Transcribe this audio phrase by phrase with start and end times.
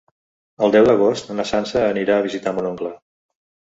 [0.67, 2.99] El deu d'agost na Sança anirà a visitar mon oncle.